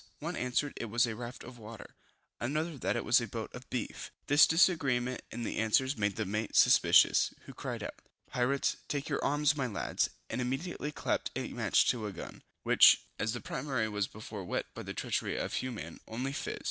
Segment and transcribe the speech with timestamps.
[0.17, 1.93] One answered it was a raft of water,
[2.39, 6.25] another that it was a boat of beef; this disagreement in the answers made the
[6.25, 7.93] mate suspicious, who cried out
[8.25, 12.41] Pirates, take to your arms my lads, and immediately clapped a match to a gun,
[12.63, 16.59] which, as the priming was before wet by the treachery of Hugh Man, only fizzed.